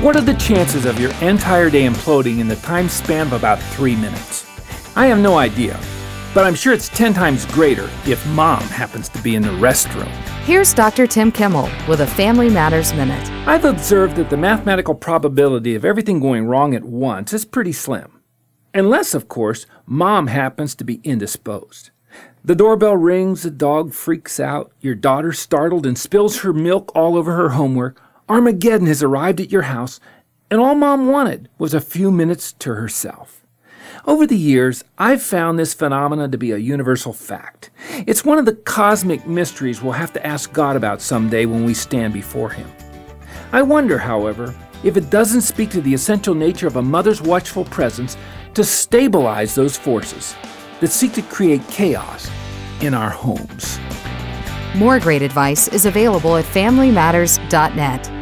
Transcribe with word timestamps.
What 0.00 0.14
are 0.14 0.20
the 0.20 0.34
chances 0.34 0.84
of 0.84 1.00
your 1.00 1.10
entire 1.22 1.70
day 1.70 1.86
imploding 1.86 2.38
in 2.38 2.48
the 2.48 2.56
time 2.56 2.86
span 2.86 3.28
of 3.28 3.32
about 3.32 3.58
three 3.58 3.96
minutes? 3.96 4.44
I 4.94 5.06
have 5.06 5.18
no 5.18 5.38
idea, 5.38 5.80
but 6.34 6.44
I'm 6.44 6.54
sure 6.54 6.74
it's 6.74 6.90
10 6.90 7.14
times 7.14 7.46
greater 7.46 7.88
if 8.04 8.24
mom 8.26 8.60
happens 8.64 9.08
to 9.08 9.22
be 9.22 9.36
in 9.36 9.42
the 9.42 9.48
restroom. 9.48 10.10
Here's 10.44 10.74
Dr. 10.74 11.06
Tim 11.06 11.32
Kimmel 11.32 11.70
with 11.88 12.02
a 12.02 12.06
Family 12.06 12.50
Matters 12.50 12.92
Minute. 12.92 13.26
I've 13.48 13.64
observed 13.64 14.16
that 14.16 14.28
the 14.28 14.36
mathematical 14.36 14.94
probability 14.94 15.74
of 15.74 15.86
everything 15.86 16.20
going 16.20 16.44
wrong 16.44 16.74
at 16.74 16.84
once 16.84 17.32
is 17.32 17.46
pretty 17.46 17.72
slim. 17.72 18.20
Unless, 18.74 19.14
of 19.14 19.28
course, 19.28 19.64
mom 19.86 20.26
happens 20.26 20.74
to 20.74 20.84
be 20.84 21.00
indisposed. 21.04 21.88
The 22.44 22.54
doorbell 22.54 22.98
rings, 22.98 23.44
the 23.44 23.50
dog 23.50 23.94
freaks 23.94 24.38
out, 24.38 24.72
your 24.78 24.94
daughter's 24.94 25.38
startled 25.38 25.86
and 25.86 25.98
spills 25.98 26.40
her 26.40 26.52
milk 26.52 26.92
all 26.94 27.16
over 27.16 27.34
her 27.34 27.48
homework, 27.50 27.98
Armageddon 28.28 28.88
has 28.88 29.04
arrived 29.04 29.40
at 29.40 29.52
your 29.52 29.62
house, 29.62 30.00
and 30.50 30.60
all 30.60 30.74
mom 30.74 31.08
wanted 31.08 31.48
was 31.58 31.72
a 31.72 31.80
few 31.80 32.10
minutes 32.10 32.52
to 32.54 32.74
herself. 32.74 33.46
Over 34.04 34.26
the 34.26 34.36
years, 34.36 34.82
I've 34.98 35.22
found 35.22 35.58
this 35.58 35.74
phenomenon 35.74 36.32
to 36.32 36.38
be 36.38 36.50
a 36.50 36.58
universal 36.58 37.12
fact. 37.12 37.70
It's 38.06 38.24
one 38.24 38.38
of 38.38 38.44
the 38.44 38.54
cosmic 38.54 39.26
mysteries 39.28 39.80
we'll 39.80 39.92
have 39.92 40.12
to 40.14 40.26
ask 40.26 40.52
God 40.52 40.74
about 40.74 41.00
someday 41.00 41.46
when 41.46 41.64
we 41.64 41.72
stand 41.72 42.12
before 42.12 42.50
Him. 42.50 42.68
I 43.52 43.62
wonder, 43.62 43.96
however, 43.96 44.54
if 44.82 44.96
it 44.96 45.08
doesn't 45.08 45.42
speak 45.42 45.70
to 45.70 45.80
the 45.80 45.94
essential 45.94 46.34
nature 46.34 46.66
of 46.66 46.76
a 46.76 46.82
mother's 46.82 47.22
watchful 47.22 47.64
presence 47.66 48.16
to 48.54 48.64
stabilize 48.64 49.54
those 49.54 49.76
forces 49.76 50.34
that 50.80 50.90
seek 50.90 51.12
to 51.12 51.22
create 51.22 51.66
chaos 51.68 52.28
in 52.80 52.92
our 52.92 53.10
homes. 53.10 53.78
More 54.74 54.98
great 54.98 55.22
advice 55.22 55.68
is 55.68 55.86
available 55.86 56.36
at 56.36 56.44
FamilyMatters.net. 56.44 58.15